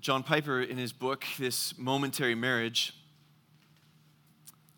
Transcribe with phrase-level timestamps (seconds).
[0.00, 2.94] John Piper, in his book, This Momentary Marriage,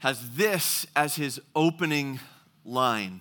[0.00, 2.18] has this as his opening
[2.65, 3.21] line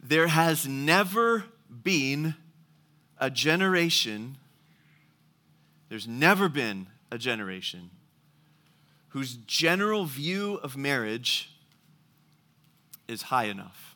[0.00, 1.44] There has never
[1.82, 2.36] been
[3.18, 4.36] a generation,
[5.88, 7.90] there's never been a generation
[9.08, 11.50] whose general view of marriage
[13.08, 13.91] is high enough.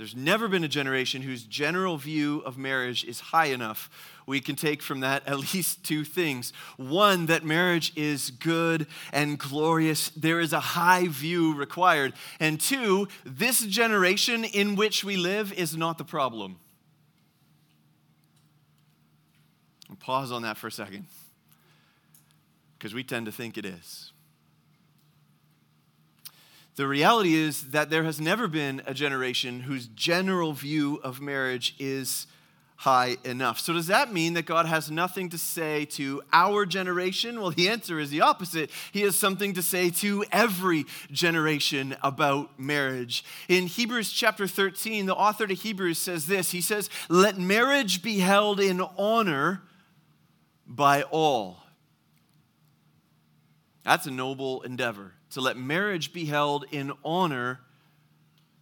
[0.00, 3.90] There's never been a generation whose general view of marriage is high enough.
[4.24, 6.54] We can take from that at least two things.
[6.78, 12.14] One, that marriage is good and glorious, there is a high view required.
[12.40, 16.56] And two, this generation in which we live is not the problem.
[19.98, 21.04] Pause on that for a second,
[22.78, 24.12] because we tend to think it is.
[26.80, 31.74] The reality is that there has never been a generation whose general view of marriage
[31.78, 32.26] is
[32.76, 33.60] high enough.
[33.60, 37.38] So, does that mean that God has nothing to say to our generation?
[37.38, 38.70] Well, the answer is the opposite.
[38.92, 43.26] He has something to say to every generation about marriage.
[43.50, 48.20] In Hebrews chapter 13, the author to Hebrews says this He says, Let marriage be
[48.20, 49.60] held in honor
[50.66, 51.58] by all.
[53.84, 57.60] That's a noble endeavor to let marriage be held in honor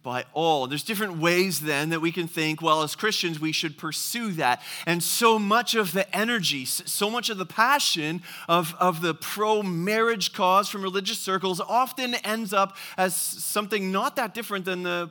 [0.01, 0.65] by all.
[0.67, 4.61] There's different ways then that we can think, well, as Christians, we should pursue that.
[4.85, 9.61] And so much of the energy, so much of the passion of, of the pro
[9.61, 15.09] marriage cause from religious circles often ends up as something not that different than the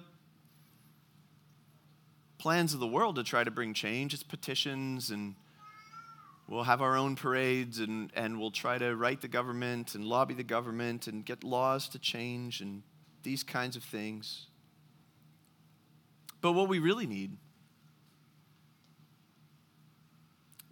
[2.39, 4.15] plans of the world to try to bring change.
[4.15, 5.35] It's petitions and
[6.49, 10.33] We'll have our own parades and, and we'll try to write the government and lobby
[10.33, 12.83] the government and get laws to change and
[13.23, 14.47] these kinds of things.
[16.41, 17.37] But what we really need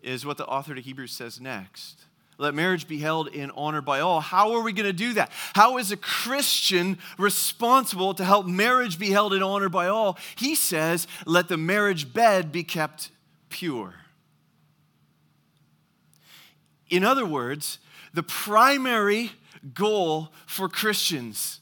[0.03, 2.05] is what the author to Hebrews says next.
[2.39, 4.21] Let marriage be held in honor by all.
[4.21, 5.31] How are we going to do that?
[5.55, 10.17] How is a Christian responsible to help marriage be held in honor by all?
[10.37, 13.11] He says, let the marriage bed be kept
[13.51, 13.95] pure.
[16.89, 17.79] In other words,
[18.15, 19.33] the primary
[19.75, 21.61] goal for Christians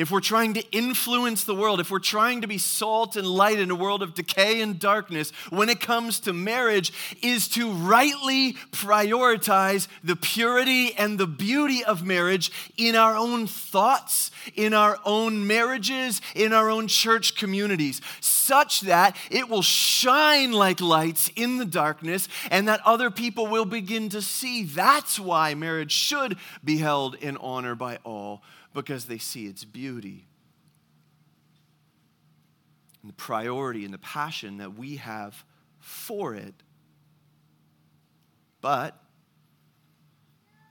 [0.00, 3.58] if we're trying to influence the world, if we're trying to be salt and light
[3.58, 8.54] in a world of decay and darkness, when it comes to marriage, is to rightly
[8.72, 15.46] prioritize the purity and the beauty of marriage in our own thoughts, in our own
[15.46, 21.66] marriages, in our own church communities, such that it will shine like lights in the
[21.66, 24.64] darkness and that other people will begin to see.
[24.64, 28.42] That's why marriage should be held in honor by all
[28.74, 30.26] because they see its beauty.
[33.02, 35.44] And the priority and the passion that we have
[35.78, 36.54] for it.
[38.60, 39.00] But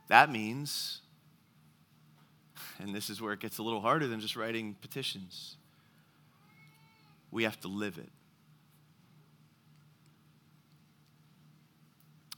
[0.10, 1.02] that means,
[2.78, 5.58] and this is where it gets a little harder than just writing petitions,
[7.32, 8.10] we have to live it.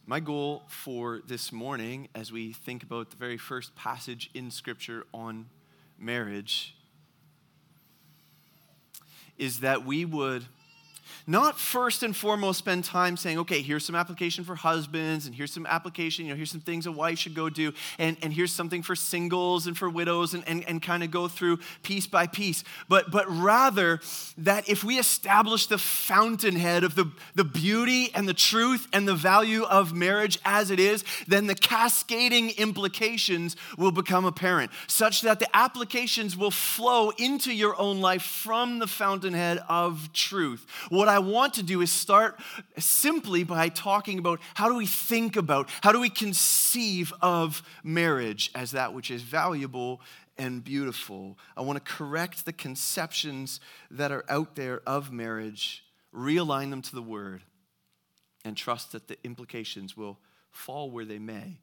[0.05, 5.05] My goal for this morning, as we think about the very first passage in Scripture
[5.13, 5.45] on
[5.97, 6.75] marriage,
[9.37, 10.45] is that we would
[11.31, 15.51] not first and foremost spend time saying, okay, here's some application for husbands, and here's
[15.51, 18.51] some application, you know, here's some things a wife should go do, and, and here's
[18.51, 22.27] something for singles and for widows, and, and, and kind of go through piece by
[22.27, 22.65] piece.
[22.89, 24.01] But, but rather,
[24.37, 29.15] that if we establish the fountainhead of the, the beauty and the truth and the
[29.15, 35.39] value of marriage as it is, then the cascading implications will become apparent, such that
[35.39, 40.65] the applications will flow into your own life from the fountainhead of truth.
[40.89, 42.39] What I want to do is start
[42.77, 48.51] simply by talking about how do we think about, how do we conceive of marriage
[48.53, 50.01] as that which is valuable
[50.37, 51.37] and beautiful.
[51.55, 53.59] I want to correct the conceptions
[53.91, 57.43] that are out there of marriage, realign them to the word,
[58.43, 60.19] and trust that the implications will
[60.49, 61.59] fall where they may.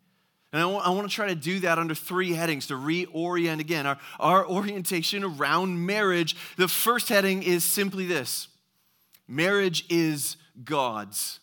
[0.52, 3.60] And I want, I want, to try to do that under three headings to reorient
[3.60, 6.36] again our, our orientation around marriage.
[6.56, 8.48] The first heading is simply this
[9.28, 11.40] Marriage is God's.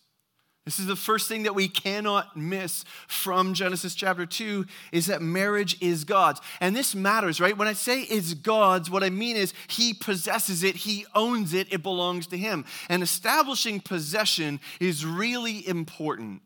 [0.65, 5.21] This is the first thing that we cannot miss from Genesis chapter 2 is that
[5.21, 6.41] marriage is God's.
[6.59, 7.55] And this matters, right?
[7.55, 11.71] When I say it's God's, what I mean is he possesses it, he owns it,
[11.71, 12.65] it belongs to him.
[12.89, 16.41] And establishing possession is really important.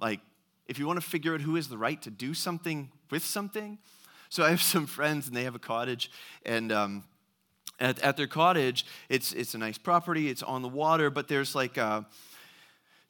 [0.00, 0.18] Like,
[0.66, 3.78] if you want to figure out who has the right to do something with something.
[4.30, 6.10] So I have some friends and they have a cottage
[6.44, 7.04] and um,
[7.80, 11.54] at, at their cottage, it's, it's a nice property, it's on the water, but there's
[11.54, 12.04] like a,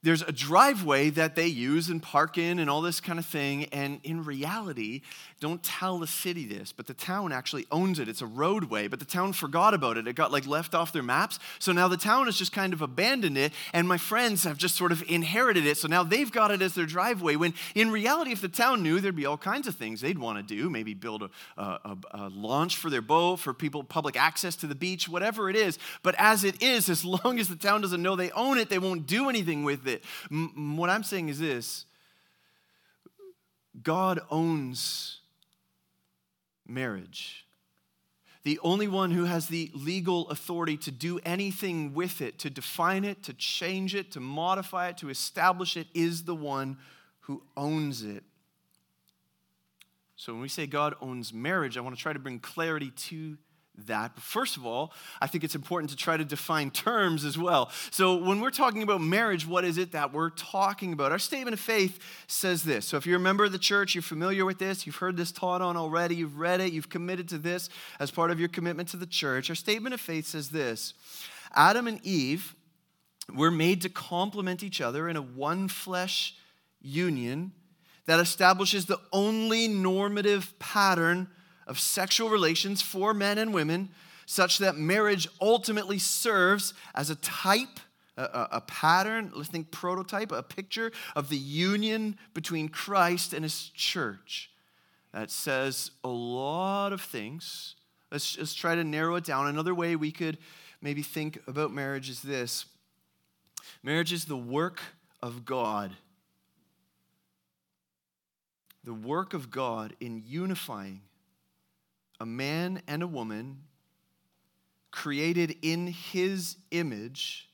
[0.02, 3.66] there's a driveway that they use and park in and all this kind of thing.
[3.66, 5.02] And in reality,
[5.40, 8.08] don't tell the city this, but the town actually owns it.
[8.08, 10.08] It's a roadway, but the town forgot about it.
[10.08, 11.38] It got like left off their maps.
[11.58, 13.52] So now the town has just kind of abandoned it.
[13.74, 15.76] And my friends have just sort of inherited it.
[15.76, 17.36] So now they've got it as their driveway.
[17.36, 20.38] When in reality, if the town knew, there'd be all kinds of things they'd want
[20.38, 20.70] to do.
[20.70, 21.30] Maybe build a,
[21.62, 25.56] a, a launch for their boat, for people, public access to the beach, whatever it
[25.56, 25.78] is.
[26.02, 28.78] But as it is, as long as the town doesn't know they own it, they
[28.78, 30.04] won't do anything with it it.
[30.30, 31.84] M- what I'm saying is this
[33.82, 35.20] God owns
[36.66, 37.46] marriage.
[38.42, 43.04] The only one who has the legal authority to do anything with it, to define
[43.04, 46.78] it, to change it, to modify it, to establish it, is the one
[47.20, 48.24] who owns it.
[50.16, 53.36] So when we say God owns marriage, I want to try to bring clarity to
[53.86, 54.12] that.
[54.14, 57.70] But first of all, I think it's important to try to define terms as well.
[57.90, 61.12] So, when we're talking about marriage, what is it that we're talking about?
[61.12, 62.86] Our statement of faith says this.
[62.86, 65.32] So, if you're a member of the church, you're familiar with this, you've heard this
[65.32, 67.68] taught on already, you've read it, you've committed to this
[67.98, 69.50] as part of your commitment to the church.
[69.50, 70.94] Our statement of faith says this
[71.54, 72.54] Adam and Eve
[73.34, 76.34] were made to complement each other in a one flesh
[76.82, 77.52] union
[78.06, 81.28] that establishes the only normative pattern
[81.70, 83.88] of sexual relations for men and women,
[84.26, 87.78] such that marriage ultimately serves as a type,
[88.16, 93.70] a, a, pattern, let's think prototype, a picture of the union between Christ and his
[93.70, 94.50] church.
[95.12, 97.76] That says a lot of things.
[98.10, 99.46] Let's just try to narrow it down.
[99.46, 100.38] Another way we could
[100.82, 102.66] maybe think about marriage is this
[103.82, 104.80] marriage is the work
[105.22, 105.92] of God.
[108.82, 111.02] The work of God in unifying
[112.20, 113.62] a man and a woman
[114.90, 117.48] created in his image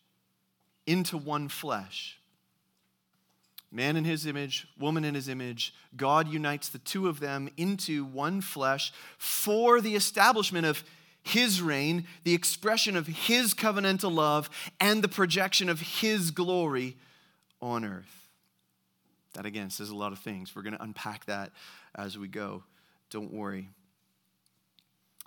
[0.87, 2.21] into one flesh.
[3.71, 8.05] Man in his image, woman in his image, God unites the two of them into
[8.05, 10.83] one flesh for the establishment of
[11.23, 14.49] his reign, the expression of his covenantal love,
[14.81, 16.97] and the projection of his glory
[17.61, 18.29] on earth.
[19.35, 20.55] That again says a lot of things.
[20.55, 21.51] We're going to unpack that
[21.95, 22.63] as we go.
[23.11, 23.69] Don't worry.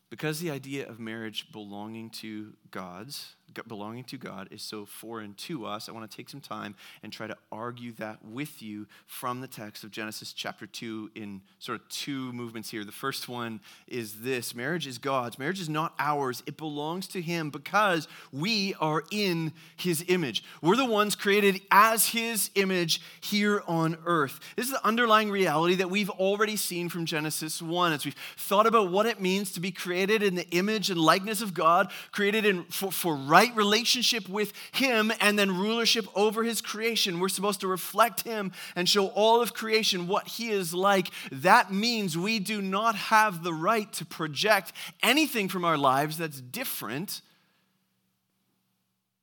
[0.10, 3.36] Because the idea of marriage belonging to God's,
[3.68, 7.12] belonging to God is so foreign to us, I want to take some time and
[7.12, 11.80] try to argue that with you from the text of Genesis chapter 2 in sort
[11.80, 12.84] of two movements here.
[12.84, 17.22] The first one is this marriage is God's, marriage is not ours, it belongs to
[17.22, 20.44] Him because we are in His image.
[20.62, 24.40] We're the ones created as His image here on earth.
[24.56, 28.68] This is the underlying reality that we've already seen from Genesis 1 as we've thought
[28.68, 32.46] about what it means to be created in the image and likeness of God, created
[32.46, 37.20] in, for, for right relationship with Him and then rulership over His creation.
[37.20, 41.10] We're supposed to reflect Him and show all of creation what He is like.
[41.32, 46.42] That means we do not have the right to project anything from our lives that's
[46.42, 47.22] different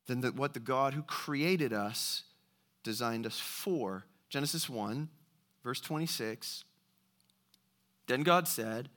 [0.06, 2.22] than the, what the God who created us
[2.82, 4.04] designed us for.
[4.28, 5.08] Genesis 1,
[5.62, 6.64] verse 26.
[8.06, 8.88] Then God said,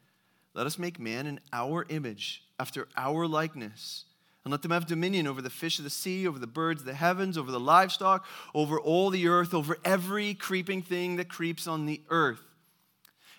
[0.53, 4.05] Let us make man in our image, after our likeness
[4.49, 6.87] and let them have dominion over the fish of the sea, over the birds of
[6.87, 8.25] the heavens, over the livestock,
[8.55, 12.41] over all the earth, over every creeping thing that creeps on the earth.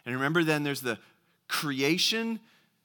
[0.06, 1.00] And remember, then there's the
[1.48, 2.38] creation.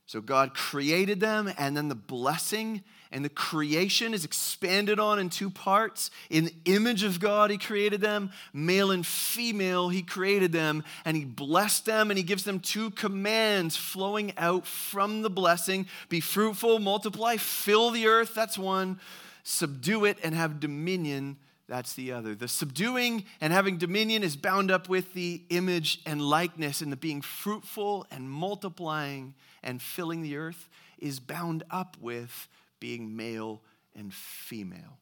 [0.08, 5.30] So God created them, and then the blessing and the creation is expanded on in
[5.30, 6.12] two parts.
[6.30, 11.16] In the image of God, He created them, male and female, He created them, and
[11.16, 16.20] He blessed them, and He gives them two commands flowing out from the blessing be
[16.20, 19.00] fruitful, multiply, fill the earth, that's one,
[19.44, 21.38] subdue it, and have dominion.
[21.68, 22.36] That's the other.
[22.36, 26.98] The subduing and having dominion is bound up with the image and likeness, and the
[26.98, 29.34] being fruitful and multiplying
[29.64, 30.70] and filling the earth
[31.00, 32.48] is bound up with
[32.80, 33.62] being male
[33.96, 35.00] and female.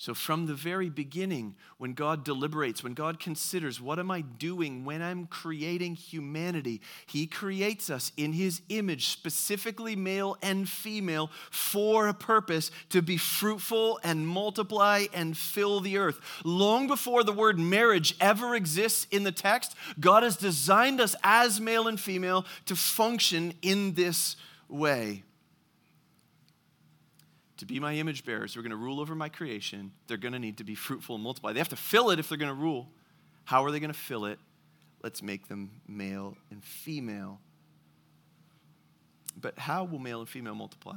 [0.00, 4.84] So, from the very beginning, when God deliberates, when God considers, what am I doing
[4.84, 6.80] when I'm creating humanity?
[7.06, 13.16] He creates us in His image, specifically male and female, for a purpose to be
[13.16, 16.20] fruitful and multiply and fill the earth.
[16.44, 21.60] Long before the word marriage ever exists in the text, God has designed us as
[21.60, 24.36] male and female to function in this
[24.68, 25.24] way
[27.58, 30.32] to be my image bearers who are going to rule over my creation, they're going
[30.32, 31.52] to need to be fruitful and multiply.
[31.52, 32.88] They have to fill it if they're going to rule.
[33.44, 34.38] How are they going to fill it?
[35.02, 37.40] Let's make them male and female.
[39.40, 40.96] But how will male and female multiply?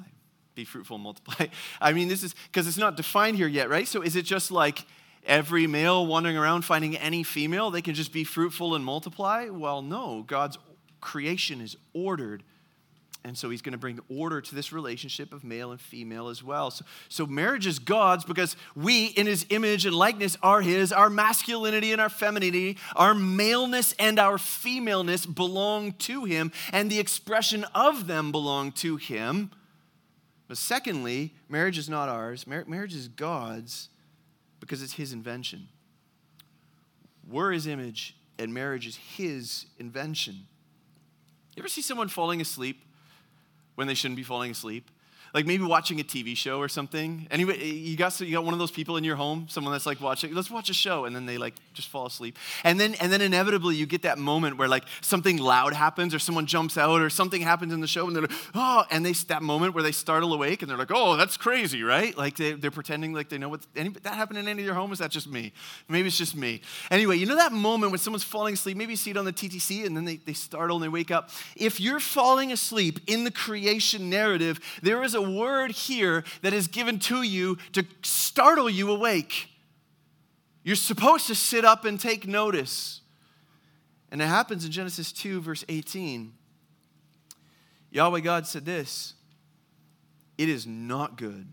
[0.55, 1.47] be fruitful and multiply.
[1.81, 3.87] I mean, this is because it's not defined here yet, right?
[3.87, 4.85] So is it just like
[5.25, 9.49] every male wandering around finding any female, they can just be fruitful and multiply?
[9.49, 10.23] Well, no.
[10.23, 10.57] God's
[10.99, 12.43] creation is ordered.
[13.23, 16.43] And so he's going to bring order to this relationship of male and female as
[16.43, 16.71] well.
[16.71, 20.91] So, so marriage is God's because we, in his image and likeness, are his.
[20.91, 26.99] Our masculinity and our femininity, our maleness and our femaleness belong to him, and the
[26.99, 29.51] expression of them belong to him.
[30.47, 33.89] But secondly, marriage is not ours, Mar- marriage is God's
[34.59, 35.67] because it's his invention.
[37.29, 40.47] We're his image, and marriage is his invention.
[41.55, 42.83] You ever see someone falling asleep
[43.75, 44.89] when they shouldn't be falling asleep?
[45.33, 47.27] Like maybe watching a TV show or something.
[47.31, 50.01] Anyway, you got you got one of those people in your home, someone that's like
[50.01, 52.37] watching, let's watch a show, and then they like just fall asleep.
[52.63, 56.19] And then and then inevitably you get that moment where like something loud happens or
[56.19, 59.13] someone jumps out or something happens in the show and they're like, oh, and they
[59.27, 62.17] that moment where they startle awake and they're like, oh, that's crazy, right?
[62.17, 64.75] Like they, they're pretending like they know what any, that happened in any of your
[64.75, 64.91] home.
[64.91, 65.53] Is that just me?
[65.87, 66.61] Maybe it's just me.
[66.89, 69.33] Anyway, you know that moment when someone's falling asleep, maybe you see it on the
[69.33, 71.29] TTC and then they, they startle and they wake up.
[71.55, 76.53] If you're falling asleep in the creation narrative, there is a word here here that
[76.53, 79.49] is given to you to startle you awake.
[80.63, 83.01] You're supposed to sit up and take notice.
[84.11, 86.33] And it happens in Genesis 2, verse 18.
[87.91, 89.13] Yahweh God said this
[90.37, 91.47] It is not good.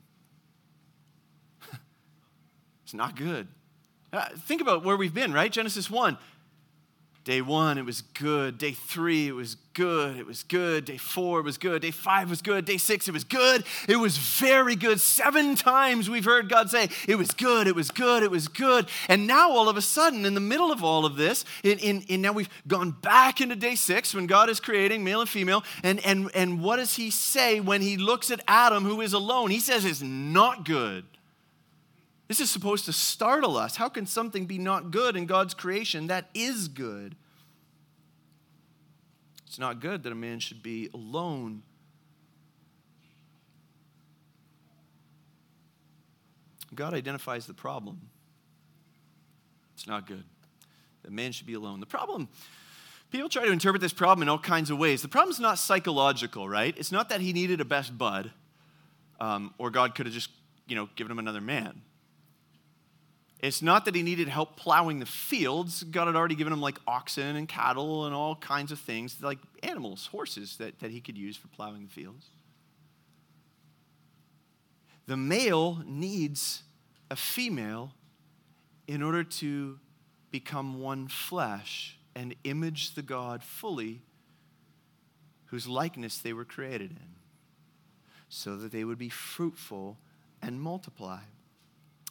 [2.84, 3.48] it's not good.
[4.12, 5.52] Uh, think about where we've been, right?
[5.52, 6.16] Genesis 1.
[7.28, 8.56] Day one, it was good.
[8.56, 10.16] Day three, it was good.
[10.16, 10.86] It was good.
[10.86, 11.82] Day four, it was good.
[11.82, 12.64] Day five was good.
[12.64, 13.64] Day six, it was good.
[13.86, 14.98] It was very good.
[14.98, 17.66] Seven times we've heard God say, It was good.
[17.66, 18.22] It was good.
[18.22, 18.88] It was good.
[19.08, 22.00] And now, all of a sudden, in the middle of all of this, in, in,
[22.08, 25.64] in now we've gone back into day six when God is creating male and female.
[25.82, 29.50] And, and, and what does He say when He looks at Adam, who is alone?
[29.50, 31.04] He says, It's not good.
[32.28, 33.76] This is supposed to startle us.
[33.76, 37.16] How can something be not good in God's creation that is good?
[39.46, 41.62] It's not good that a man should be alone.
[46.74, 48.10] God identifies the problem.
[49.74, 50.24] It's not good.
[51.04, 51.80] That man should be alone.
[51.80, 52.28] The problem,
[53.10, 55.00] people try to interpret this problem in all kinds of ways.
[55.00, 56.76] The problem is not psychological, right?
[56.76, 58.32] It's not that he needed a best bud
[59.18, 60.28] um, or God could have just,
[60.66, 61.80] you know, given him another man.
[63.40, 65.84] It's not that he needed help plowing the fields.
[65.84, 69.38] God had already given him like oxen and cattle and all kinds of things, like
[69.62, 72.26] animals, horses that, that he could use for plowing the fields.
[75.06, 76.62] The male needs
[77.10, 77.92] a female
[78.88, 79.78] in order to
[80.30, 84.02] become one flesh and image the God fully
[85.46, 87.14] whose likeness they were created in,
[88.28, 89.96] so that they would be fruitful
[90.42, 91.20] and multiply.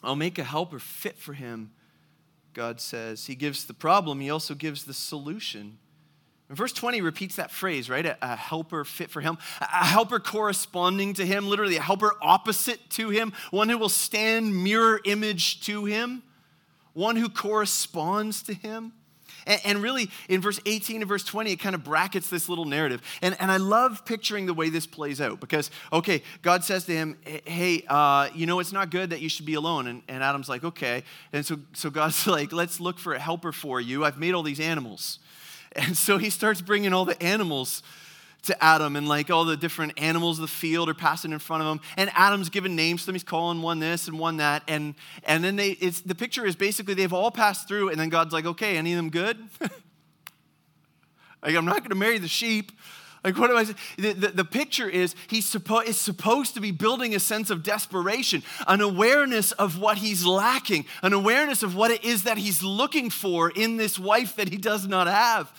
[0.03, 1.71] I'll make a helper fit for him,
[2.53, 3.25] God says.
[3.25, 5.77] He gives the problem, he also gives the solution.
[6.49, 8.05] And verse 20 repeats that phrase, right?
[8.05, 12.89] A, a, helper fit for him, a helper corresponding to him, literally a helper opposite
[12.91, 16.23] to him, one who will stand mirror image to him,
[16.93, 18.93] one who corresponds to him.
[19.47, 22.65] And, and really, in verse 18 and verse 20, it kind of brackets this little
[22.65, 23.01] narrative.
[23.21, 26.91] And, and I love picturing the way this plays out because, okay, God says to
[26.91, 29.87] him, hey, uh, you know, it's not good that you should be alone.
[29.87, 31.03] And, and Adam's like, okay.
[31.33, 34.05] And so, so God's like, let's look for a helper for you.
[34.05, 35.19] I've made all these animals.
[35.73, 37.83] And so he starts bringing all the animals
[38.47, 41.63] to Adam, and like all the different animals of the field are passing in front
[41.63, 41.79] of him.
[41.95, 43.15] And Adam's given names to them.
[43.15, 44.63] He's calling one this and one that.
[44.67, 48.09] And and then they it's the picture is basically they've all passed through, and then
[48.09, 49.37] God's like, okay, any of them good?
[51.43, 52.71] like, I'm not gonna marry the sheep.
[53.23, 53.77] Like, what am I saying?
[53.97, 57.61] The, the, the, picture is he's suppo- is supposed to be building a sense of
[57.61, 62.63] desperation, an awareness of what he's lacking, an awareness of what it is that he's
[62.63, 65.51] looking for in this wife that he does not have.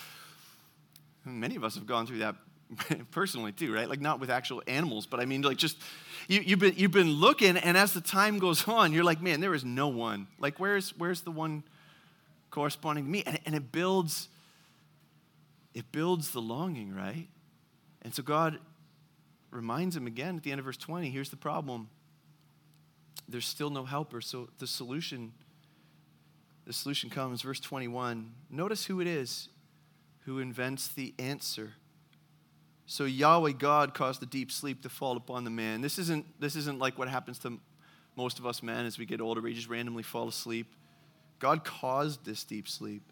[1.27, 2.37] Many of us have gone through that
[3.11, 3.89] personally too, right?
[3.89, 5.79] Like not with actual animals, but I mean like just
[6.27, 9.41] you, you've been you've been looking, and as the time goes on, you're like, man,
[9.41, 10.27] there is no one.
[10.39, 11.65] Like where's where's the one
[12.51, 13.23] corresponding to me?
[13.25, 14.29] And, and it builds
[15.75, 17.29] it builds the longing, right?
[18.03, 18.59] And so God
[19.51, 21.11] reminds him again at the end of verse 20.
[21.11, 21.89] Here's the problem.
[23.29, 24.21] There's still no helper.
[24.21, 25.33] So the solution,
[26.65, 28.33] the solution comes, verse 21.
[28.51, 29.49] Notice who it is
[30.29, 31.73] who invents the answer.
[32.91, 35.83] So Yahweh God caused the deep sleep to fall upon the man.
[35.83, 37.61] This isn't, this isn't like what happens to
[38.17, 39.43] most of us men as we get older.
[39.43, 40.75] We just randomly fall asleep.
[41.39, 43.03] God caused this deep sleep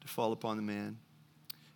[0.00, 0.96] to fall upon the man.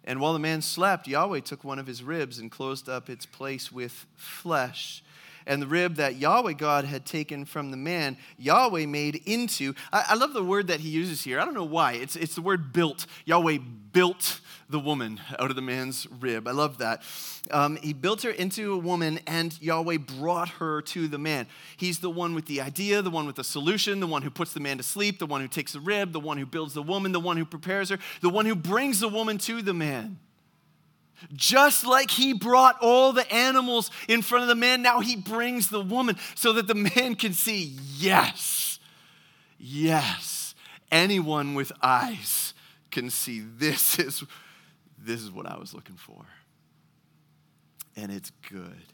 [0.05, 3.27] And while the man slept, Yahweh took one of his ribs and closed up its
[3.27, 5.05] place with flesh.
[5.47, 9.75] And the rib that Yahweh God had taken from the man, Yahweh made into.
[9.93, 11.41] I, I love the word that he uses here.
[11.41, 11.93] I don't know why.
[11.93, 13.07] It's, it's the word built.
[13.25, 13.59] Yahweh
[13.93, 16.47] built the woman out of the man's rib.
[16.47, 17.03] I love that.
[17.51, 21.47] Um, he built her into a woman, and Yahweh brought her to the man.
[21.77, 24.53] He's the one with the idea, the one with the solution, the one who puts
[24.53, 26.83] the man to sleep, the one who takes the rib, the one who builds the
[26.83, 30.19] woman, the one who prepares her, the one who brings the woman to the man.
[31.35, 35.69] Just like he brought all the animals in front of the man, now he brings
[35.69, 38.79] the woman so that the man can see yes,
[39.59, 40.55] yes,
[40.91, 42.55] anyone with eyes
[42.91, 44.25] can see this is
[45.03, 46.27] this is what I was looking for.
[47.97, 48.93] And it's good.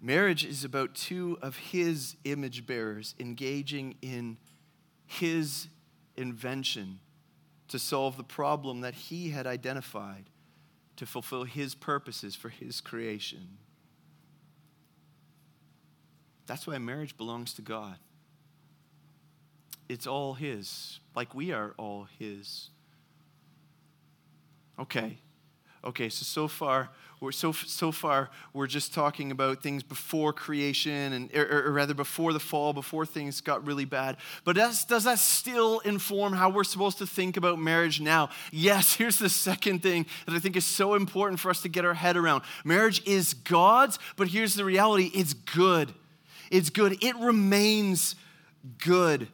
[0.00, 4.36] Marriage is about two of his image bearers engaging in
[5.06, 5.68] his
[6.16, 7.00] invention
[7.68, 10.24] to solve the problem that he had identified
[10.96, 13.58] to fulfill his purposes for his creation.
[16.46, 17.96] That's why marriage belongs to God.
[19.88, 22.70] It's all his, like we are all his.
[24.78, 25.18] Okay.
[25.84, 31.12] Okay, so so far we're so so far we're just talking about things before creation
[31.12, 34.16] and or, or rather before the fall, before things got really bad.
[34.44, 38.30] But does, does that still inform how we're supposed to think about marriage now?
[38.52, 41.84] Yes, here's the second thing that I think is so important for us to get
[41.84, 42.42] our head around.
[42.64, 45.94] Marriage is God's, but here's the reality, it's good.
[46.50, 47.02] It's good.
[47.02, 48.14] It remains
[48.78, 49.28] good.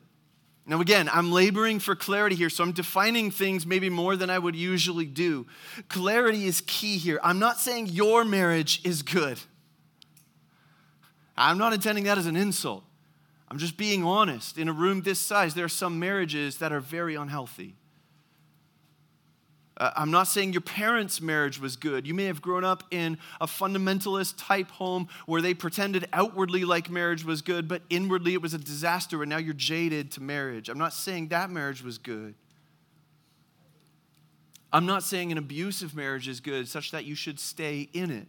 [0.66, 4.38] Now, again, I'm laboring for clarity here, so I'm defining things maybe more than I
[4.38, 5.47] would usually do.
[5.88, 7.21] Clarity is key here.
[7.23, 9.38] I'm not saying your marriage is good,
[11.37, 12.85] I'm not intending that as an insult.
[13.49, 14.59] I'm just being honest.
[14.59, 17.76] In a room this size, there are some marriages that are very unhealthy.
[19.76, 22.07] Uh, I'm not saying your parents' marriage was good.
[22.07, 26.88] You may have grown up in a fundamentalist type home where they pretended outwardly like
[26.88, 30.69] marriage was good, but inwardly it was a disaster, and now you're jaded to marriage.
[30.69, 32.34] I'm not saying that marriage was good.
[34.73, 38.28] I'm not saying an abusive marriage is good, such that you should stay in it.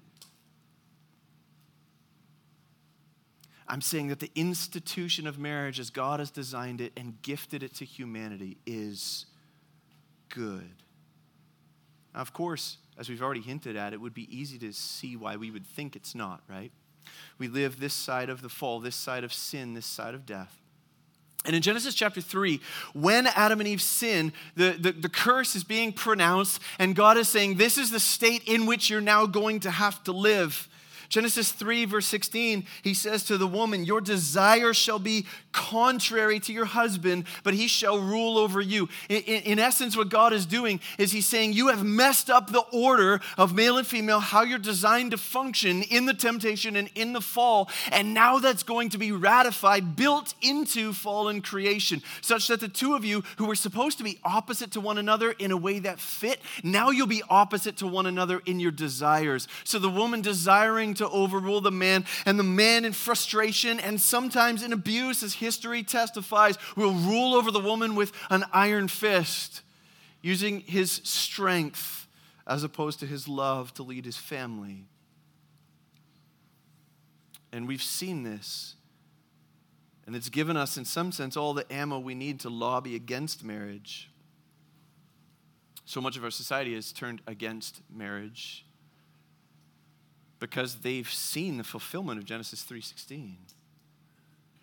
[3.67, 7.73] I'm saying that the institution of marriage, as God has designed it and gifted it
[7.75, 9.25] to humanity, is
[10.29, 10.69] good.
[12.15, 15.51] Of course, as we've already hinted at, it would be easy to see why we
[15.51, 16.71] would think it's not, right?
[17.37, 20.61] We live this side of the fall, this side of sin, this side of death.
[21.45, 22.59] And in Genesis chapter 3,
[22.93, 27.27] when Adam and Eve sin, the, the, the, curse is being pronounced, and God is
[27.27, 30.67] saying, This is the state in which you're now going to have to live.
[31.07, 36.51] Genesis 3, verse 16, he says to the woman, Your desire shall be contrary to
[36.51, 38.89] your husband, but he shall rule over you.
[39.07, 42.51] In, in, in, essence, what God is doing is he's saying, You have messed up
[42.51, 46.89] the order of male and female, how you're designed to function in the temptation and
[46.93, 47.69] in the fall.
[47.93, 52.93] And now that's going to be ratified, built into fallen creation, such that the two
[52.93, 56.01] of you who were supposed to be opposite to one another in a way that
[56.01, 59.47] fit, now you'll be opposite to one another in your desires.
[59.63, 64.61] So the woman desiring to overrule the man, and the man in frustration and sometimes
[64.61, 69.61] in abuse, as history testifies, will rule over the woman with an iron fist,
[70.21, 72.07] using his strength
[72.47, 74.85] as opposed to his love to lead his family.
[77.51, 78.75] And we've seen this.
[80.05, 83.43] And it's given us, in some sense, all the ammo we need to lobby against
[83.43, 84.09] marriage.
[85.85, 88.65] So much of our society has turned against marriage
[90.39, 93.54] because they've seen the fulfillment of Genesis 3:16.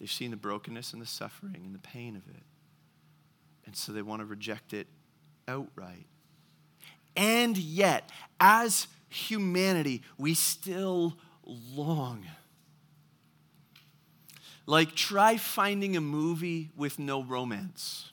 [0.03, 2.43] They've seen the brokenness and the suffering and the pain of it.
[3.67, 4.89] And so they want to reject it
[5.47, 6.07] outright.
[7.15, 8.11] And yet,
[8.41, 12.27] as humanity, we still long.
[14.67, 18.11] Like, try finding a movie with no romance.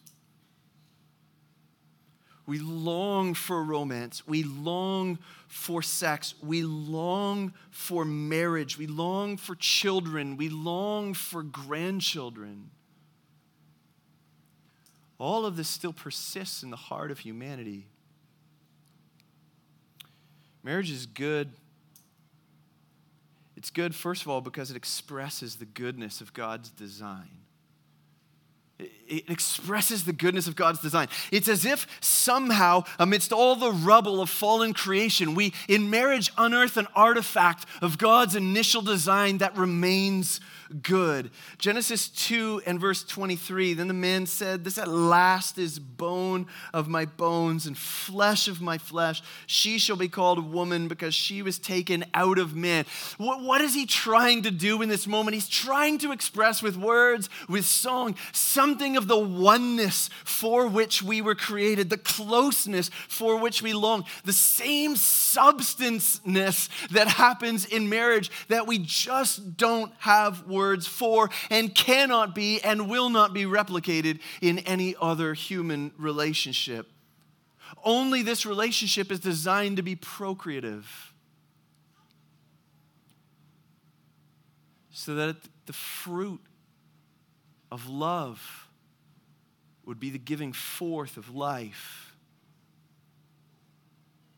[2.50, 4.28] We long for romance.
[4.28, 6.34] We long for sex.
[6.42, 8.76] We long for marriage.
[8.76, 10.36] We long for children.
[10.36, 12.72] We long for grandchildren.
[15.20, 17.86] All of this still persists in the heart of humanity.
[20.64, 21.52] Marriage is good.
[23.56, 27.30] It's good, first of all, because it expresses the goodness of God's design.
[29.10, 31.08] It expresses the goodness of God's design.
[31.32, 36.78] It's as if somehow, amidst all the rubble of fallen creation, we in marriage unearth
[36.78, 40.40] an artifact of God's initial design that remains
[40.82, 41.32] good.
[41.58, 46.88] Genesis 2 and verse 23 Then the man said, This at last is bone of
[46.88, 49.22] my bones and flesh of my flesh.
[49.48, 52.86] She shall be called woman because she was taken out of man.
[53.18, 55.34] What, what is he trying to do in this moment?
[55.34, 61.24] He's trying to express with words, with song, something of the oneness for which we
[61.24, 68.30] were created, the closeness for which we long, the same substanceness that happens in marriage
[68.50, 73.46] that we just don't have words words for and cannot be and will not be
[73.46, 76.92] replicated in any other human relationship.
[77.84, 81.14] Only this relationship is designed to be procreative.
[84.92, 86.42] So that the fruit
[87.72, 88.69] of love
[89.90, 92.16] would be the giving forth of life,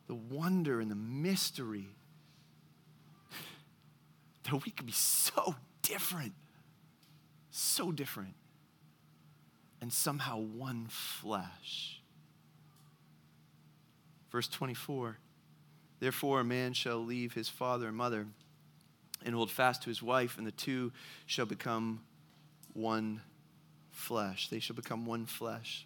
[0.08, 1.90] the wonder and the mystery
[4.44, 6.32] that we could be so different.
[7.50, 8.34] So different.
[9.82, 12.00] And somehow one flesh.
[14.32, 15.18] Verse 24
[16.00, 18.26] Therefore, a man shall leave his father and mother
[19.26, 20.94] and hold fast to his wife, and the two
[21.26, 22.00] shall become
[22.72, 23.20] one
[23.92, 24.50] flesh.
[24.50, 25.86] They shall become one flesh.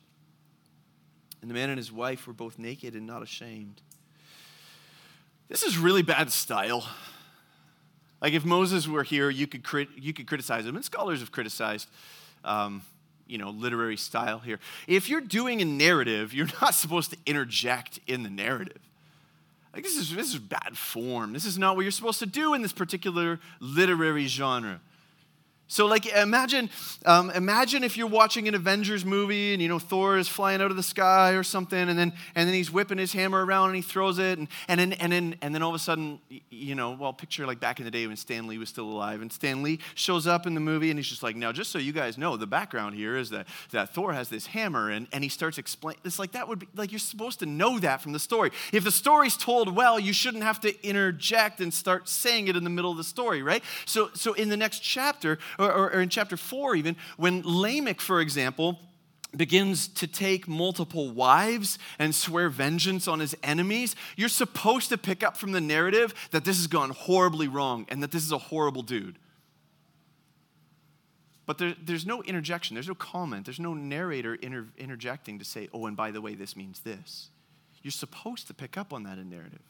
[1.41, 3.81] And the man and his wife were both naked and not ashamed.
[5.47, 6.87] This is really bad style.
[8.21, 11.31] Like if Moses were here, you could, crit- you could criticize him, and scholars have
[11.31, 11.87] criticized,
[12.43, 12.81] um,
[13.27, 14.59] you know, literary style here.
[14.87, 18.79] If you're doing a narrative, you're not supposed to interject in the narrative.
[19.75, 21.33] Like this is this is bad form.
[21.33, 24.79] This is not what you're supposed to do in this particular literary genre.
[25.67, 26.69] So, like, imagine,
[27.07, 30.69] um, imagine if you're watching an Avengers movie and you know Thor is flying out
[30.69, 33.75] of the sky or something, and then and then he's whipping his hammer around and
[33.75, 36.19] he throws it, and and then and then and then all of a sudden,
[36.51, 39.21] you know, well, picture like back in the day when Stan Lee was still alive,
[39.21, 41.79] and Stan Lee shows up in the movie, and he's just like, now, just so
[41.79, 45.23] you guys know, the background here is that that Thor has this hammer, and and
[45.23, 45.99] he starts explaining.
[46.05, 48.51] It's like that would be like you're supposed to know that from the story.
[48.71, 52.63] If the story's told well, you shouldn't have to interject and start saying it in
[52.63, 53.63] the middle of the story, right?
[53.87, 58.01] So so in the next chapter or, or, or in chapter 4, even, when Lamech,
[58.01, 58.79] for example,
[59.35, 65.23] begins to take multiple wives and swear vengeance on his enemies, you're supposed to pick
[65.23, 68.37] up from the narrative that this has gone horribly wrong and that this is a
[68.37, 69.17] horrible dude.
[71.45, 75.69] But there, there's no interjection, there's no comment, there's no narrator inter, interjecting to say,
[75.73, 77.29] oh, and by the way, this means this.
[77.83, 79.61] You're supposed to pick up on that in narrative.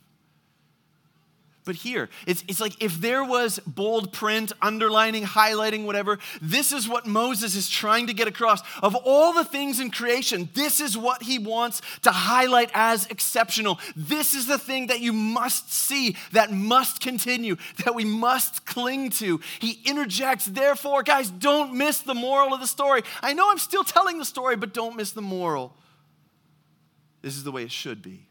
[1.66, 6.88] But here, it's, it's like if there was bold print, underlining, highlighting, whatever, this is
[6.88, 8.62] what Moses is trying to get across.
[8.84, 13.80] Of all the things in creation, this is what he wants to highlight as exceptional.
[13.96, 19.10] This is the thing that you must see, that must continue, that we must cling
[19.12, 19.42] to.
[19.58, 23.02] He interjects, therefore, guys, don't miss the moral of the story.
[23.24, 25.76] I know I'm still telling the story, but don't miss the moral.
[27.24, 28.28] This is the way it should be.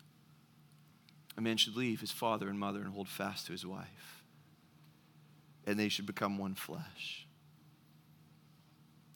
[1.36, 4.24] A man should leave his father and mother and hold fast to his wife,
[5.66, 7.26] and they should become one flesh.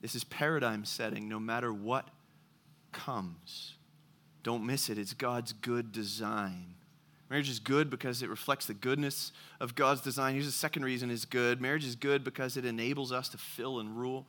[0.00, 2.08] This is paradigm setting no matter what
[2.92, 3.74] comes.
[4.42, 4.98] Don't miss it.
[4.98, 6.74] It's God's good design.
[7.28, 10.32] Marriage is good because it reflects the goodness of God's design.
[10.32, 11.60] Here's the second reason it's good.
[11.60, 14.26] Marriage is good because it enables us to fill and rule.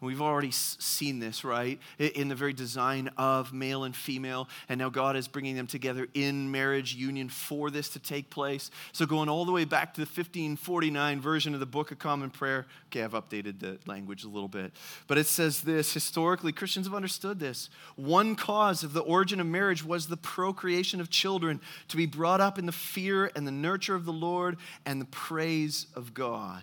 [0.00, 1.78] We've already seen this, right?
[1.98, 4.48] In the very design of male and female.
[4.68, 8.70] And now God is bringing them together in marriage union for this to take place.
[8.92, 12.30] So, going all the way back to the 1549 version of the Book of Common
[12.30, 12.66] Prayer.
[12.86, 14.72] Okay, I've updated the language a little bit.
[15.06, 17.68] But it says this historically, Christians have understood this.
[17.96, 22.40] One cause of the origin of marriage was the procreation of children to be brought
[22.40, 26.62] up in the fear and the nurture of the Lord and the praise of God.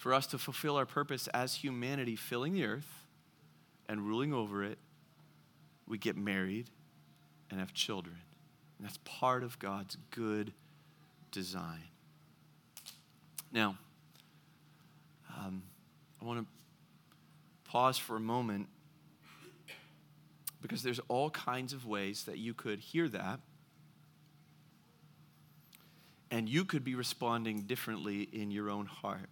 [0.00, 3.06] For us to fulfill our purpose as humanity, filling the earth
[3.86, 4.78] and ruling over it,
[5.86, 6.70] we get married
[7.50, 8.16] and have children.
[8.78, 10.54] And that's part of God's good
[11.30, 11.82] design.
[13.52, 13.76] Now,
[15.38, 15.64] um,
[16.22, 18.68] I want to pause for a moment
[20.62, 23.40] because there's all kinds of ways that you could hear that
[26.30, 29.28] and you could be responding differently in your own heart.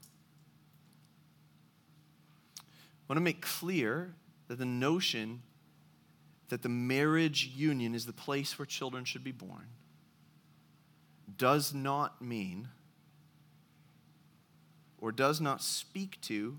[3.08, 4.14] I want to make clear
[4.48, 5.42] that the notion
[6.50, 9.66] that the marriage union is the place where children should be born
[11.36, 12.68] does not mean
[14.98, 16.58] or does not speak to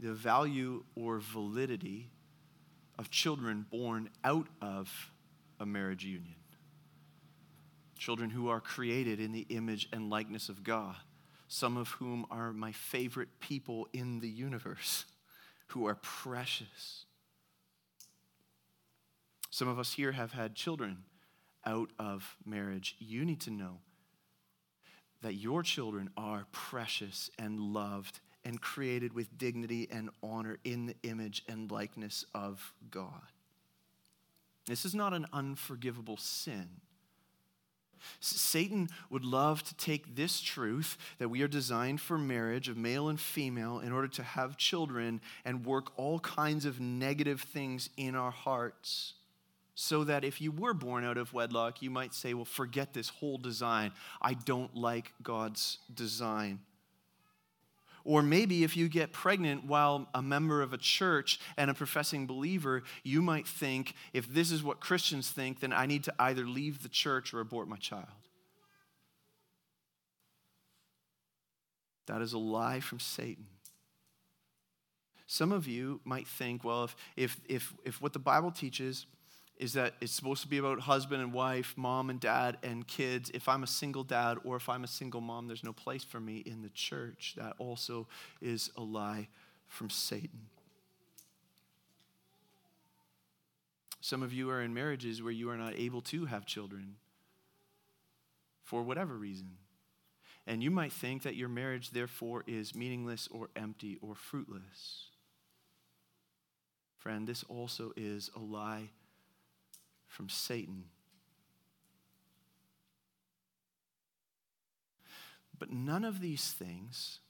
[0.00, 2.10] the value or validity
[2.98, 5.10] of children born out of
[5.60, 6.34] a marriage union.
[7.96, 10.96] Children who are created in the image and likeness of God,
[11.46, 15.04] some of whom are my favorite people in the universe,
[15.72, 17.06] who are precious.
[19.50, 21.04] Some of us here have had children
[21.66, 22.96] out of marriage.
[22.98, 23.78] You need to know
[25.22, 30.96] that your children are precious and loved and created with dignity and honor in the
[31.02, 33.30] image and likeness of God.
[34.66, 36.68] This is not an unforgivable sin.
[38.20, 43.08] Satan would love to take this truth that we are designed for marriage of male
[43.08, 48.14] and female in order to have children and work all kinds of negative things in
[48.14, 49.14] our hearts.
[49.74, 53.08] So that if you were born out of wedlock, you might say, Well, forget this
[53.08, 53.92] whole design.
[54.20, 56.60] I don't like God's design.
[58.04, 62.26] Or maybe if you get pregnant while a member of a church and a professing
[62.26, 66.44] believer, you might think, if this is what Christians think, then I need to either
[66.44, 68.06] leave the church or abort my child.
[72.06, 73.46] That is a lie from Satan.
[75.26, 79.06] Some of you might think, well, if, if, if, if what the Bible teaches
[79.62, 83.30] is that it's supposed to be about husband and wife, mom and dad, and kids.
[83.32, 86.18] If I'm a single dad or if I'm a single mom, there's no place for
[86.18, 87.34] me in the church.
[87.36, 88.08] That also
[88.40, 89.28] is a lie
[89.68, 90.48] from Satan.
[94.00, 96.96] Some of you are in marriages where you are not able to have children
[98.64, 99.58] for whatever reason.
[100.44, 105.10] And you might think that your marriage, therefore, is meaningless or empty or fruitless.
[106.96, 108.90] Friend, this also is a lie
[110.12, 110.84] from Satan.
[115.58, 117.20] But none of these things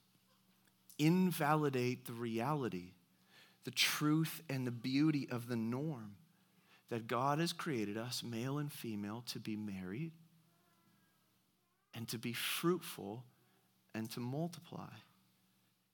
[0.98, 2.94] invalidate the reality,
[3.64, 6.16] the truth, and the beauty of the norm
[6.90, 10.12] that God has created us, male and female, to be married
[11.94, 13.24] and to be fruitful
[13.94, 14.90] and to multiply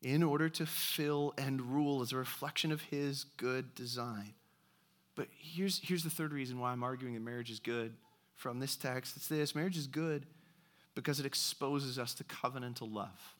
[0.01, 4.35] in order to fill and rule as a reflection of His good design.
[5.19, 7.93] But here's, here's the third reason why I'm arguing that marriage is good
[8.37, 9.17] from this text.
[9.17, 10.27] It's this marriage is good
[10.95, 13.35] because it exposes us to covenantal love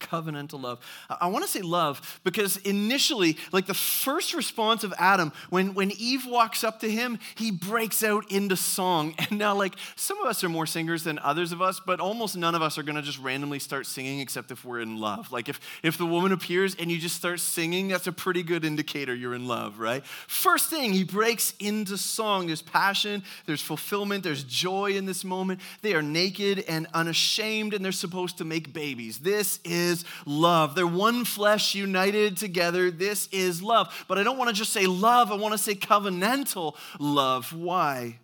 [0.00, 0.80] covenantal love.
[1.08, 5.90] I want to say love because initially, like the first response of Adam, when, when
[5.92, 9.14] Eve walks up to him, he breaks out into song.
[9.24, 12.36] And now, like, some of us are more singers than others of us, but almost
[12.36, 15.32] none of us are going to just randomly start singing except if we're in love.
[15.32, 18.64] Like, if, if the woman appears and you just start singing, that's a pretty good
[18.64, 20.04] indicator you're in love, right?
[20.26, 22.48] First thing, he breaks into song.
[22.48, 25.60] There's passion, there's fulfillment, there's joy in this moment.
[25.80, 29.18] They are naked and unashamed, and they're supposed to make babies.
[29.18, 30.74] This is is love.
[30.74, 32.90] They're one flesh united together.
[32.90, 34.04] This is love.
[34.08, 37.52] But I don't want to just say love, I want to say covenantal love.
[37.52, 38.18] Why?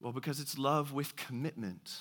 [0.00, 1.92] Well, because it's love with commitment,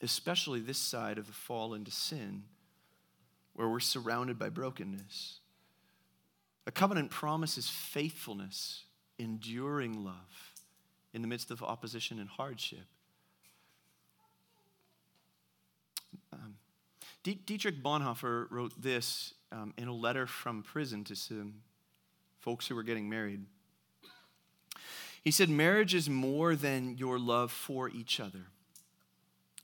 [0.00, 2.44] especially this side of the fall into sin,
[3.54, 5.40] where we're surrounded by brokenness.
[6.66, 8.84] A covenant promises faithfulness,
[9.18, 10.54] enduring love
[11.12, 12.86] in the midst of opposition and hardship.
[17.22, 21.54] Dietrich Bonhoeffer wrote this um, in a letter from prison to some
[22.38, 23.44] folks who were getting married.
[25.22, 28.46] He said, Marriage is more than your love for each other.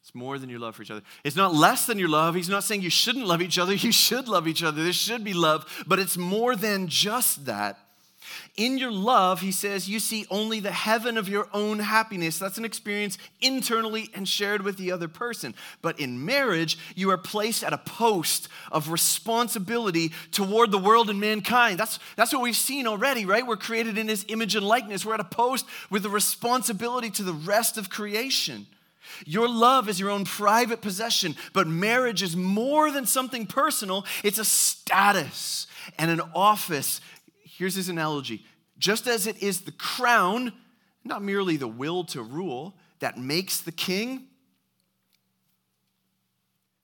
[0.03, 1.03] It's more than your love for each other.
[1.25, 2.35] It's not less than your love.
[2.35, 3.75] He's not saying you shouldn't love each other.
[3.87, 4.85] You should love each other.
[4.85, 7.79] There should be love, but it's more than just that.
[8.57, 12.39] In your love, he says, you see only the heaven of your own happiness.
[12.39, 15.55] That's an experience internally and shared with the other person.
[15.83, 21.21] But in marriage, you are placed at a post of responsibility toward the world and
[21.21, 21.79] mankind.
[21.79, 23.47] That's, that's what we've seen already, right?
[23.47, 25.05] We're created in his image and likeness.
[25.05, 28.67] We're at a post with a responsibility to the rest of creation.
[29.25, 34.05] Your love is your own private possession, but marriage is more than something personal.
[34.23, 35.67] It's a status
[35.99, 37.01] and an office
[37.57, 38.45] Here's his analogy
[38.79, 40.53] just as it is the crown,
[41.03, 44.27] not merely the will to rule, that makes the king,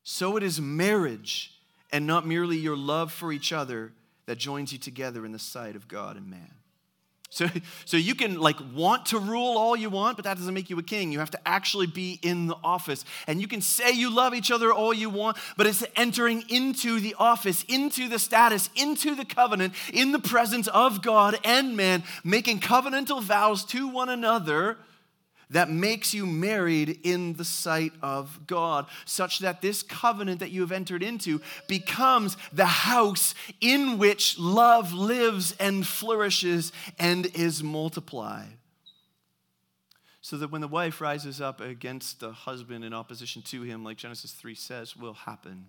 [0.02, 1.52] so it is marriage
[1.92, 3.92] and not merely your love for each other
[4.26, 6.54] that joins you together in the sight of God and man.
[7.32, 7.48] So,
[7.86, 10.78] so you can like want to rule all you want, but that doesn't make you
[10.78, 11.12] a king.
[11.12, 13.06] You have to actually be in the office.
[13.26, 17.00] And you can say you love each other all you want, but it's entering into
[17.00, 22.02] the office, into the status, into the covenant, in the presence of God and man,
[22.22, 24.76] making covenantal vows to one another
[25.52, 30.62] that makes you married in the sight of God, such that this covenant that you
[30.62, 38.58] have entered into becomes the house in which love lives and flourishes and is multiplied.
[40.20, 43.96] So that when the wife rises up against the husband in opposition to him, like
[43.96, 45.66] Genesis 3 says, will happen.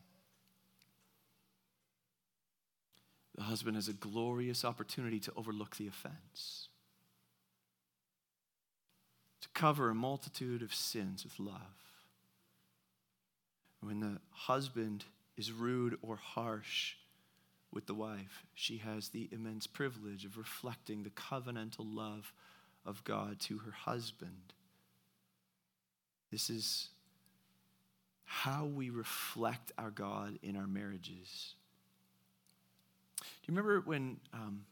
[3.35, 6.67] The husband has a glorious opportunity to overlook the offense
[9.43, 11.59] to cover a multitude of sins with love.
[13.81, 15.03] When the husband
[15.35, 16.95] is rude or harsh
[17.69, 22.31] with the wife, she has the immense privilege of reflecting the covenantal love
[22.85, 24.53] of God to her husband.
[26.31, 26.87] This is
[28.23, 31.55] how we reflect our God in our marriages.
[33.19, 34.63] Do you remember when, um,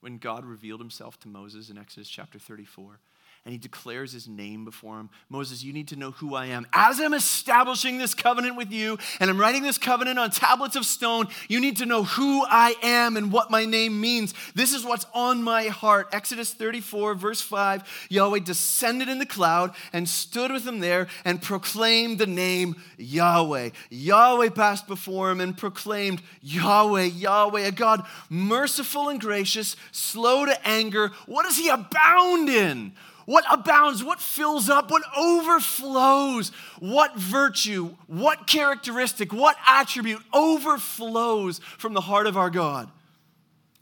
[0.00, 2.98] when God revealed himself to Moses in Exodus chapter 34?
[3.46, 5.08] And he declares his name before him.
[5.28, 6.66] Moses, you need to know who I am.
[6.72, 10.84] As I'm establishing this covenant with you, and I'm writing this covenant on tablets of
[10.84, 14.34] stone, you need to know who I am and what my name means.
[14.56, 16.08] This is what's on my heart.
[16.10, 21.40] Exodus 34, verse 5 Yahweh descended in the cloud and stood with him there and
[21.40, 23.70] proclaimed the name Yahweh.
[23.90, 30.66] Yahweh passed before him and proclaimed Yahweh, Yahweh, a God merciful and gracious, slow to
[30.66, 31.12] anger.
[31.26, 32.92] What does he abound in?
[33.26, 41.92] What abounds, what fills up, what overflows, what virtue, what characteristic, what attribute overflows from
[41.92, 42.88] the heart of our God?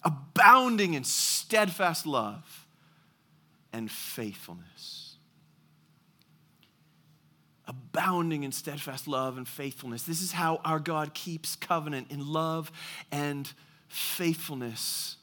[0.02, 2.66] Abounding in steadfast love
[3.70, 5.16] and faithfulness.
[7.66, 10.04] Abounding in steadfast love and faithfulness.
[10.04, 12.72] This is how our God keeps covenant in love
[13.12, 13.50] and
[13.88, 15.16] faithfulness.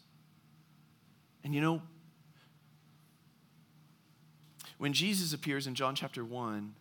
[1.44, 1.82] And you know,
[4.82, 6.74] when Jesus appears in John chapter 1,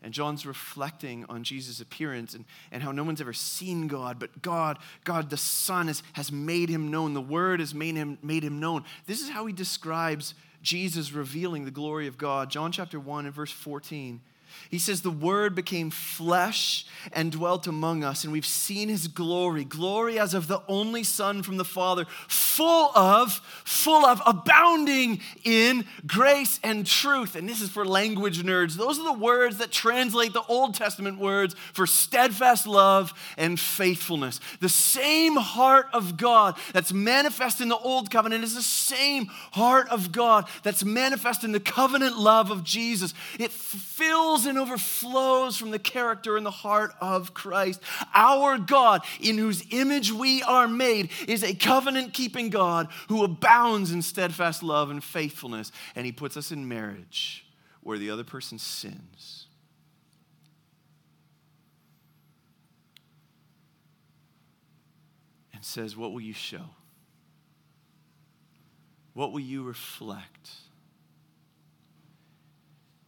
[0.00, 4.40] and John's reflecting on Jesus' appearance and, and how no one's ever seen God, but
[4.40, 7.12] God, God the Son has, has made him known.
[7.12, 8.84] The Word has made him, made him known.
[9.06, 12.48] This is how he describes Jesus revealing the glory of God.
[12.48, 14.22] John chapter 1 and verse 14.
[14.70, 19.64] He says, The Word became flesh and dwelt among us, and we've seen His glory,
[19.64, 23.32] glory as of the only Son from the Father, full of,
[23.64, 27.34] full of, abounding in grace and truth.
[27.34, 28.74] And this is for language nerds.
[28.74, 34.40] Those are the words that translate the Old Testament words for steadfast love and faithfulness.
[34.60, 39.88] The same heart of God that's manifest in the Old Covenant is the same heart
[39.88, 43.14] of God that's manifest in the covenant love of Jesus.
[43.38, 47.80] It fills and overflows from the character and the heart of Christ.
[48.14, 53.92] Our God, in whose image we are made, is a covenant keeping God who abounds
[53.92, 55.72] in steadfast love and faithfulness.
[55.94, 57.46] And he puts us in marriage
[57.82, 59.46] where the other person sins.
[65.52, 66.70] And says, What will you show?
[69.14, 70.50] What will you reflect?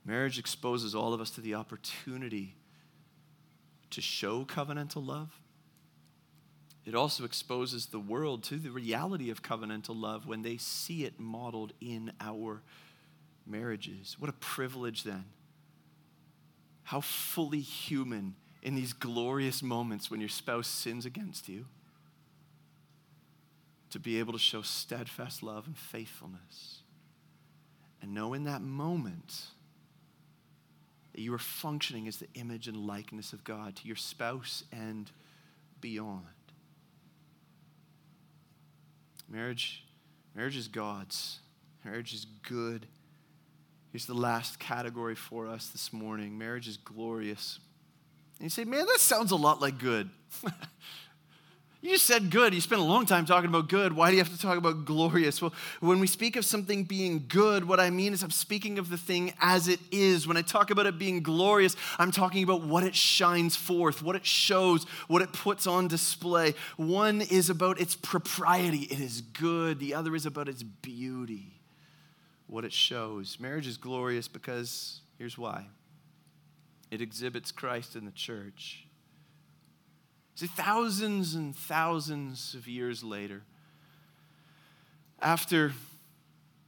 [0.04, 2.56] Marriage exposes all of us to the opportunity
[3.90, 5.40] to show covenantal love.
[6.84, 11.18] It also exposes the world to the reality of covenantal love when they see it
[11.18, 12.62] modeled in our
[13.46, 14.16] marriages.
[14.18, 15.24] What a privilege, then.
[16.82, 21.66] How fully human in these glorious moments when your spouse sins against you
[23.90, 26.80] to be able to show steadfast love and faithfulness.
[28.02, 29.44] And know in that moment
[31.14, 35.10] that you are functioning as the image and likeness of God to your spouse and
[35.80, 36.24] beyond.
[39.28, 39.84] Marriage,
[40.34, 41.38] marriage is God's.
[41.84, 42.86] Marriage is good.
[43.92, 46.36] Here's the last category for us this morning.
[46.36, 47.60] Marriage is glorious.
[48.38, 50.10] And you say, man, that sounds a lot like good.
[51.84, 52.54] You said good.
[52.54, 53.92] You spent a long time talking about good.
[53.92, 55.42] Why do you have to talk about glorious?
[55.42, 58.88] Well, when we speak of something being good, what I mean is I'm speaking of
[58.88, 60.26] the thing as it is.
[60.26, 64.16] When I talk about it being glorious, I'm talking about what it shines forth, what
[64.16, 66.54] it shows, what it puts on display.
[66.78, 69.78] One is about its propriety, it is good.
[69.78, 71.60] The other is about its beauty,
[72.46, 73.38] what it shows.
[73.38, 75.66] Marriage is glorious because here's why
[76.90, 78.83] it exhibits Christ in the church.
[80.36, 83.42] See, thousands and thousands of years later,
[85.20, 85.72] after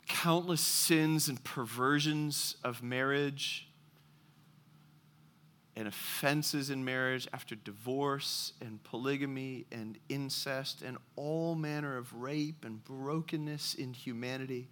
[0.07, 3.69] countless sins and perversions of marriage
[5.75, 12.65] and offenses in marriage, after divorce and polygamy and incest and all manner of rape
[12.65, 14.69] and brokenness in humanity,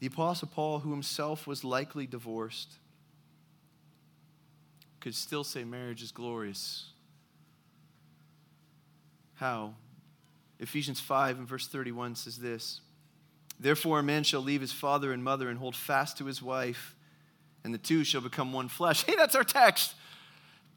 [0.00, 2.74] The Apostle Paul, who himself was likely divorced,
[5.00, 6.91] could still say marriage is glorious.
[9.42, 9.74] How?
[10.60, 12.80] Ephesians 5 and verse 31 says this
[13.58, 16.94] Therefore, a man shall leave his father and mother and hold fast to his wife,
[17.64, 19.02] and the two shall become one flesh.
[19.06, 19.94] Hey, that's our text.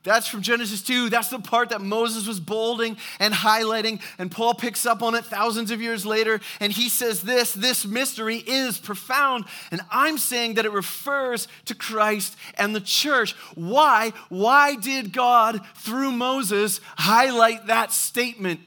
[0.05, 1.09] That's from Genesis 2.
[1.09, 3.99] That's the part that Moses was bolding and highlighting.
[4.19, 6.39] And Paul picks up on it thousands of years later.
[6.59, 9.45] And he says this this mystery is profound.
[9.71, 13.33] And I'm saying that it refers to Christ and the church.
[13.55, 14.13] Why?
[14.29, 18.59] Why did God, through Moses, highlight that statement?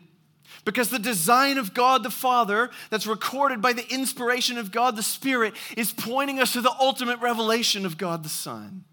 [0.65, 5.05] Because the design of God the Father, that's recorded by the inspiration of God the
[5.05, 8.85] Spirit, is pointing us to the ultimate revelation of God the Son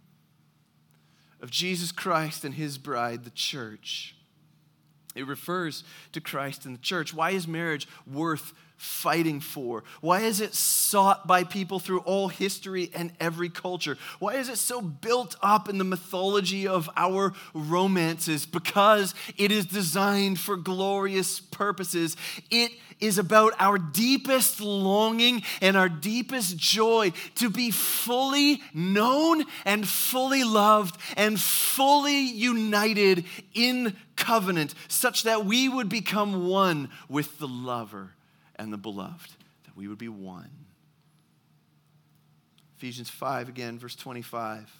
[1.41, 4.15] of Jesus Christ and his bride, the church.
[5.15, 7.13] It refers to Christ and the church.
[7.13, 9.85] Why is marriage worth fighting for?
[10.01, 13.97] Why is it sought by people through all history and every culture?
[14.19, 18.45] Why is it so built up in the mythology of our romances?
[18.45, 22.17] Because it is designed for glorious purposes.
[22.51, 29.87] It is about our deepest longing and our deepest joy to be fully known and
[29.87, 37.47] fully loved and fully united in covenant, such that we would become one with the
[37.47, 38.11] lover
[38.55, 39.31] and the beloved,
[39.65, 40.49] that we would be one.
[42.77, 44.71] Ephesians 5, again, verse 25.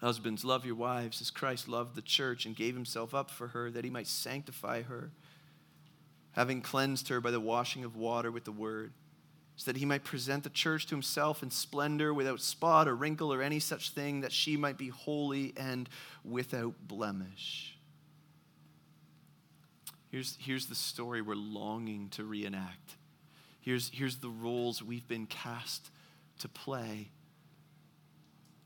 [0.00, 3.70] Husbands, love your wives as Christ loved the church and gave himself up for her
[3.70, 5.10] that he might sanctify her
[6.36, 8.92] having cleansed her by the washing of water with the word,
[9.56, 13.32] so that he might present the church to himself in splendor, without spot or wrinkle
[13.32, 15.88] or any such thing, that she might be holy and
[16.24, 17.78] without blemish.
[20.10, 22.96] Here's, here's the story we're longing to reenact.
[23.60, 25.90] Here's, here's the roles we've been cast
[26.40, 27.10] to play.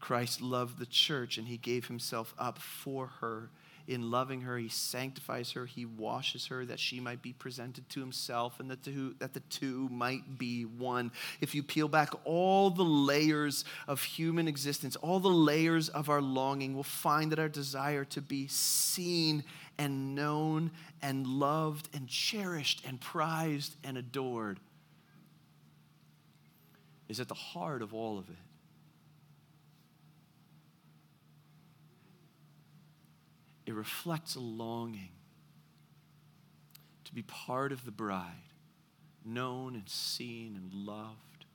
[0.00, 3.50] Christ loved the church and he gave himself up for her
[3.90, 7.98] in loving her, he sanctifies her, he washes her that she might be presented to
[7.98, 11.10] himself and that the, two, that the two might be one.
[11.40, 16.22] If you peel back all the layers of human existence, all the layers of our
[16.22, 19.42] longing, we'll find that our desire to be seen
[19.76, 20.70] and known
[21.02, 24.60] and loved and cherished and prized and adored
[27.08, 28.36] is at the heart of all of it.
[33.70, 35.12] It reflects a longing
[37.04, 38.52] to be part of the bride,
[39.24, 41.46] known and seen and loved,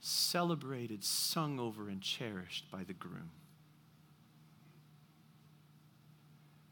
[0.00, 3.30] celebrated, sung over, and cherished by the groom.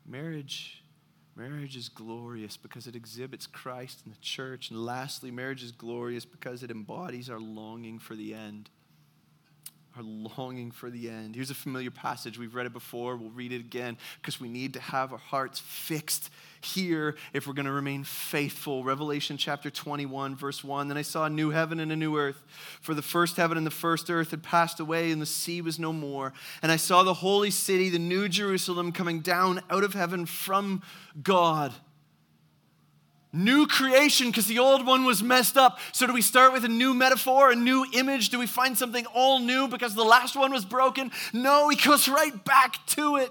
[0.07, 0.83] Marriage
[1.37, 4.71] Marriage is glorious because it exhibits Christ in the church.
[4.71, 8.71] And lastly, marriage is glorious because it embodies our longing for the end
[9.99, 11.35] are longing for the end.
[11.35, 12.39] Here's a familiar passage.
[12.39, 13.17] We've read it before.
[13.17, 16.31] We'll read it again because we need to have our hearts fixed
[16.61, 18.85] here if we're going to remain faithful.
[18.85, 20.89] Revelation chapter 21, verse 1.
[20.89, 22.43] Then I saw a new heaven and a new earth,
[22.81, 25.79] for the first heaven and the first earth had passed away, and the sea was
[25.79, 26.33] no more.
[26.63, 30.83] And I saw the holy city, the new Jerusalem, coming down out of heaven from
[31.23, 31.73] God
[33.33, 35.79] New creation because the old one was messed up.
[35.93, 38.31] So, do we start with a new metaphor, a new image?
[38.31, 41.11] Do we find something all new because the last one was broken?
[41.33, 43.31] No, he goes right back to it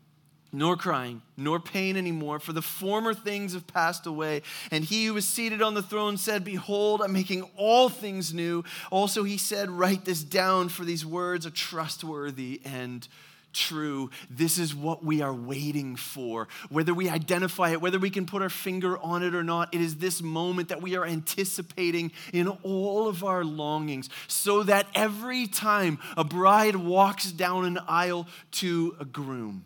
[0.51, 4.41] nor crying, nor pain anymore, for the former things have passed away.
[4.69, 8.63] And he who was seated on the throne said, Behold, I'm making all things new.
[8.89, 13.07] Also, he said, Write this down, for these words are trustworthy and
[13.53, 14.09] true.
[14.29, 16.47] This is what we are waiting for.
[16.69, 19.81] Whether we identify it, whether we can put our finger on it or not, it
[19.81, 25.47] is this moment that we are anticipating in all of our longings, so that every
[25.47, 29.65] time a bride walks down an aisle to a groom,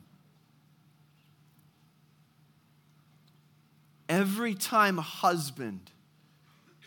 [4.07, 5.91] Every time a husband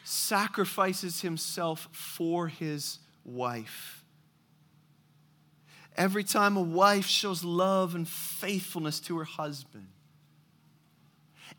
[0.05, 4.05] sacrifices himself for his wife,
[5.97, 9.89] every time a wife shows love and faithfulness to her husband,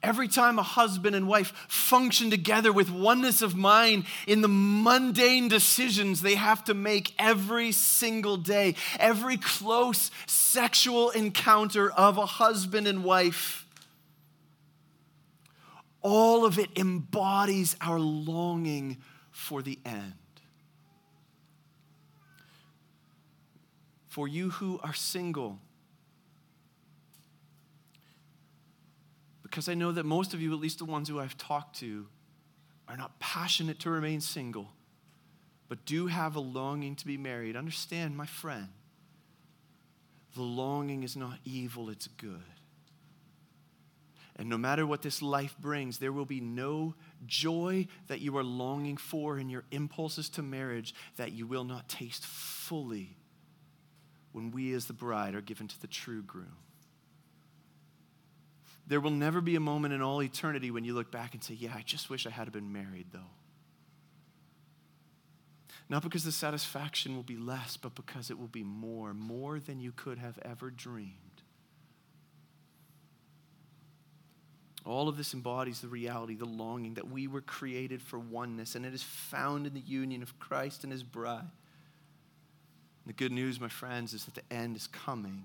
[0.01, 5.49] Every time a husband and wife function together with oneness of mind in the mundane
[5.49, 12.87] decisions they have to make every single day, every close sexual encounter of a husband
[12.87, 13.65] and wife,
[16.01, 18.97] all of it embodies our longing
[19.31, 20.13] for the end.
[24.07, 25.59] For you who are single,
[29.43, 32.07] because I know that most of you, at least the ones who I've talked to,
[32.87, 34.71] are not passionate to remain single,
[35.67, 37.55] but do have a longing to be married.
[37.55, 38.69] Understand, my friend,
[40.35, 42.41] the longing is not evil, it's good.
[44.39, 46.95] And no matter what this life brings, there will be no
[47.27, 51.89] joy that you are longing for in your impulses to marriage that you will not
[51.89, 53.17] taste fully
[54.31, 56.55] when we, as the bride, are given to the true groom.
[58.87, 61.55] There will never be a moment in all eternity when you look back and say,
[61.55, 63.19] Yeah, I just wish I had been married, though.
[65.89, 69.81] Not because the satisfaction will be less, but because it will be more, more than
[69.81, 71.28] you could have ever dreamed.
[74.85, 78.85] All of this embodies the reality, the longing that we were created for oneness, and
[78.85, 81.49] it is found in the union of Christ and his bride.
[83.05, 85.43] The good news, my friends, is that the end is coming.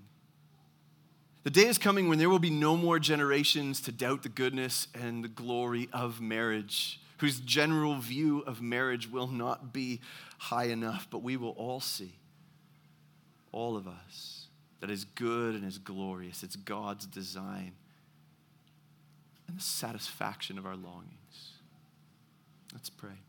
[1.43, 4.87] The day is coming when there will be no more generations to doubt the goodness
[4.93, 9.99] and the glory of marriage, whose general view of marriage will not be
[10.37, 12.13] high enough, but we will all see,
[13.51, 14.47] all of us,
[14.79, 16.41] that is good and is glorious.
[16.41, 17.73] It's God's design
[19.47, 21.53] and the satisfaction of our longings.
[22.73, 23.19] Let's pray.